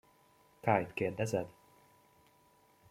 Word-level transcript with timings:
Kayt 0.61 0.93
kérdezed? 0.93 1.47